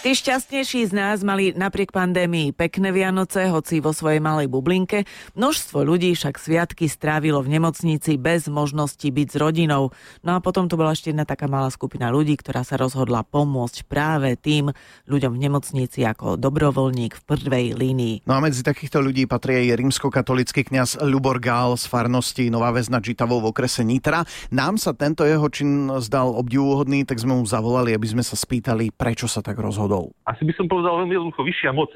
[0.00, 5.04] Tí šťastnejší z nás mali napriek pandémii pekné Vianoce, hoci vo svojej malej bublinke.
[5.36, 9.92] Množstvo ľudí však sviatky strávilo v nemocnici bez možnosti byť s rodinou.
[10.24, 13.84] No a potom tu bola ešte jedna taká malá skupina ľudí, ktorá sa rozhodla pomôcť
[13.84, 14.72] práve tým
[15.04, 18.24] ľuďom v nemocnici ako dobrovoľník v prvej línii.
[18.24, 22.88] No a medzi takýchto ľudí patrí aj rímskokatolický kňaz Lubor Gál z farnosti Nová väz
[22.88, 24.24] nad Žitavou v okrese Nitra.
[24.48, 28.96] Nám sa tento jeho čin zdal obdivuhodný, tak sme mu zavolali, aby sme sa spýtali,
[28.96, 30.14] prečo sa tak rozhodol náhodou?
[30.22, 31.90] Asi by som povedal veľmi jednoducho vyššia moc.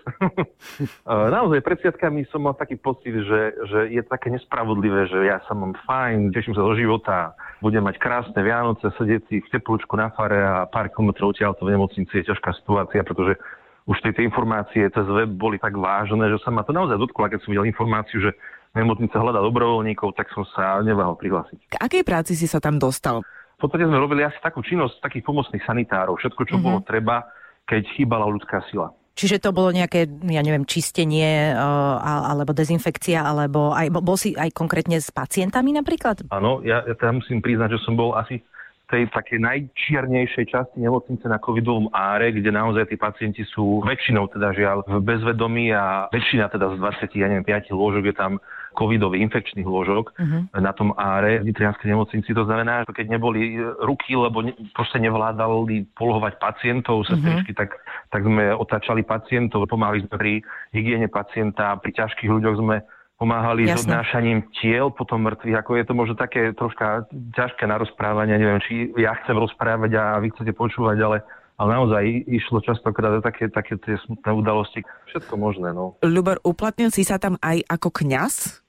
[1.39, 5.55] Naozaj pred sviatkami som mal taký pocit, že, že je také nespravodlivé, že ja sa
[5.55, 10.11] mám fajn, teším sa do života, budem mať krásne Vianoce, sedieť si v teplúčku na
[10.11, 13.39] fare a pár kilometrov odtiaľ v nemocnici je ťažká situácia, pretože
[13.84, 17.41] už tieto informácie cez web boli tak vážne, že sa ma to naozaj dotklo, keď
[17.45, 18.33] som videl informáciu, že
[18.75, 21.59] nemocnica hľada dobrovoľníkov, tak som sa neváhal prihlásiť.
[21.70, 23.23] K akej práci si sa tam dostal?
[23.55, 26.19] V podstate sme robili asi takú činnosť takých pomocných sanitárov.
[26.19, 26.67] Všetko, čo mm-hmm.
[26.67, 27.23] bolo treba,
[27.64, 28.92] keď chýbala ľudská sila.
[29.14, 32.02] Čiže to bolo nejaké, ja neviem, čistenie uh,
[32.34, 36.27] alebo dezinfekcia, alebo aj, bol si aj konkrétne s pacientami napríklad?
[36.34, 40.77] Áno, ja, ja teda musím priznať, že som bol asi v tej takej najčiernejšej časti
[40.83, 46.11] nemocnice na covidovom áre, kde naozaj tí pacienti sú väčšinou teda žiaľ v bezvedomí a
[46.11, 48.42] väčšina teda z 20, ja neviem, 5 lôžok je tam
[48.75, 50.50] covidových infekčných lôžok uh-huh.
[50.58, 52.34] na tom áre v Nitrianskej nemocnici.
[52.34, 57.62] To znamená, že keď neboli ruky, lebo ne, proste nevládali polohovať pacientov, sestričky, uh-huh.
[57.64, 57.78] tak,
[58.11, 60.33] tak sme otáčali pacientov, pomáhali sme pri
[60.75, 62.83] hygiene pacienta, pri ťažkých ľuďoch sme
[63.14, 63.78] pomáhali Jasne.
[63.78, 67.06] s odnášaním tiel potom mŕtvych, ako je to možno také troška
[67.39, 71.19] ťažké na rozprávanie, neviem, či ja chcem rozprávať a vy chcete počúvať, ale
[71.55, 74.83] ale naozaj išlo častokrát také, také tie smutné udalosti.
[75.14, 75.95] Všetko možné, no.
[76.02, 78.64] Ľubor, uplatnil si sa tam aj ako kňaz?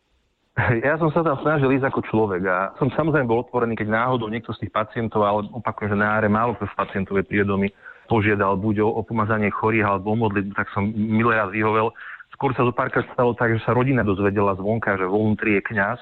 [0.87, 4.31] Ja som sa tam snažil ísť ako človek a som samozrejme bol otvorený, keď náhodou
[4.31, 7.67] niekto z tých pacientov, ale opakujem, že na áre málo kto z pacientov je priedomy,
[8.07, 11.91] požiadal buď o, pomazanie chorých alebo o modlitbu, tak som milé raz vyhovel.
[12.35, 15.99] Skôr sa zo párkrát stalo tak, že sa rodina dozvedela zvonka, že vnútri je kňaz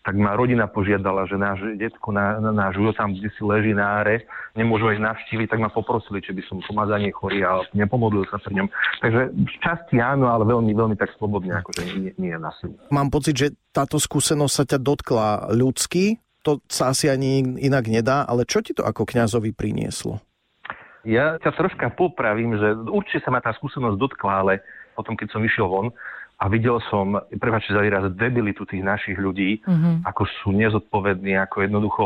[0.00, 4.00] tak ma rodina požiadala, že náš detko, na, náš ujo tam, kde si leží na
[4.00, 4.24] áre,
[4.56, 8.64] nemôžu aj navštíviť, tak ma poprosili, či by som pomazanie chorý, ale nepomodlil sa pri
[8.64, 8.68] ňom.
[9.04, 12.80] Takže v časti áno, ale veľmi, veľmi tak slobodne, akože nie, nie na silu.
[12.88, 13.46] Mám pocit, že
[13.76, 18.72] táto skúsenosť sa ťa dotkla ľudsky, to sa asi ani inak nedá, ale čo ti
[18.72, 20.24] to ako kňazovi prinieslo?
[21.04, 24.64] Ja ťa troška popravím, že určite sa ma tá skúsenosť dotkla, ale
[24.96, 25.92] potom, keď som išiel von,
[26.40, 30.08] a videl som, prepáčte za výraz, debilitu tých našich ľudí, mm-hmm.
[30.08, 32.04] ako sú nezodpovední, ako jednoducho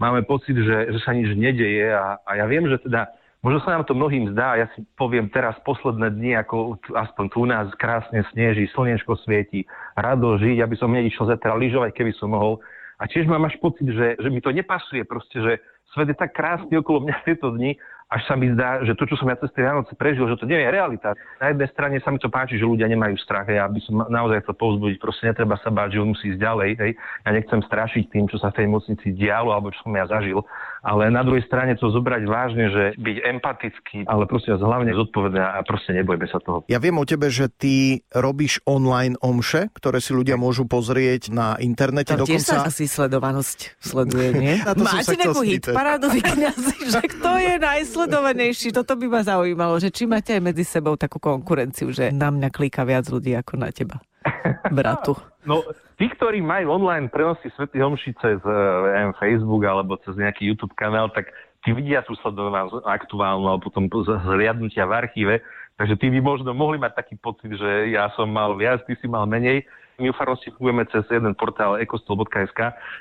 [0.00, 3.78] máme pocit, že, že sa nič nedeje a, a ja viem, že teda Možno sa
[3.78, 7.70] nám to mnohým zdá, ja si poviem teraz posledné dni, ako aspoň tu u nás
[7.78, 9.62] krásne sneží, slnečko svieti,
[9.94, 12.58] rado žiť, aby som nedišiel zatra lyžovať, keby som mohol.
[12.98, 15.52] A tiež mám až pocit, že, že mi to nepasuje proste, že
[15.94, 17.78] svet je tak krásny okolo mňa tieto dni
[18.08, 20.48] až sa mi zdá, že to, čo som ja cez tie Vianoce prežil, že to
[20.48, 21.12] nie je realita.
[21.44, 23.44] Na jednej strane sa mi to páči, že ľudia nemajú strach.
[23.52, 26.70] Ja by som naozaj chcel povzbudiť, proste netreba sa báť, že on musí ísť ďalej.
[26.80, 26.92] Hej.
[26.96, 30.40] Ja nechcem strašiť tým, čo sa v tej nemocnici dialo, alebo čo som ja zažil.
[30.80, 35.60] Ale na druhej strane to zobrať vážne, že byť empatický, ale proste hlavne zodpovedný a
[35.66, 36.64] proste nebojme sa toho.
[36.70, 41.60] Ja viem o tebe, že ty robíš online omše, ktoré si ľudia môžu pozrieť na
[41.60, 42.14] internete.
[42.16, 42.40] To dokonca...
[42.40, 44.54] sa asi sledovanosť sleduje, nie?
[44.80, 48.70] Máte nejakú hit kniazy, že kto je najsledovanejší najsledovanejší?
[48.70, 52.48] Toto by ma zaujímalo, že či máte aj medzi sebou takú konkurenciu, že na mňa
[52.54, 53.98] klíka viac ľudí ako na teba,
[54.70, 55.18] bratu.
[55.42, 55.66] No,
[55.98, 61.10] tí, ktorí majú online prenosy Svetý Homši cez uh, Facebook alebo cez nejaký YouTube kanál,
[61.10, 61.34] tak
[61.66, 65.34] tí vidia tú sledovanosť aktuálnu alebo potom zhliadnutia v archíve,
[65.78, 69.06] takže tí by možno mohli mať taký pocit, že ja som mal viac, ty si
[69.06, 69.62] mal menej.
[69.98, 72.60] My v farnosti fungujeme cez jeden portál ekostol.sk,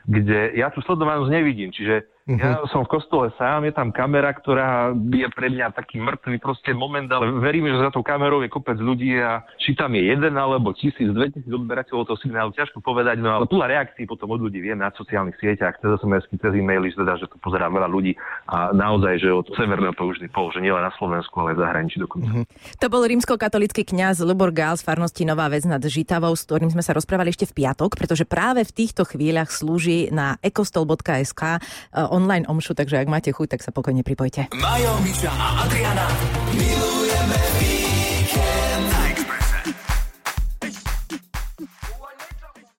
[0.10, 2.44] kde ja tú sledovanosť nevidím, čiže Uh-huh.
[2.44, 6.76] Ja som v kostole sám, je tam kamera, ktorá je pre mňa taký mŕtvý proste
[6.76, 10.36] moment, ale verím, že za tou kamerou je kopec ľudí a či tam je jeden
[10.36, 14.44] alebo tisíc, dve tisíc odberateľov toho signálu, ťažko povedať, no ale podľa reakcií potom od
[14.44, 18.20] ľudí viem na sociálnych sieťach, cez sms cez e-maily, teda, že to pozerá veľa ľudí
[18.52, 21.96] a naozaj, že od severného použný pol, že nielen na Slovensku, ale aj v zahraničí
[22.04, 22.28] dokonca.
[22.28, 22.46] Uh-huh.
[22.80, 26.84] To bol rímskokatolický kňaz Lubor Gál z farnosti Nová väz nad Žitavou, s ktorým sme
[26.84, 31.64] sa rozprávali ešte v piatok, pretože práve v týchto chvíľach slúži na ekostol.sk
[31.96, 34.52] online omšu, takže ak máte chuť, tak sa pokojne pripojte.
[34.54, 36.08] Majo, Miša a Adriana
[36.54, 36.98] milujú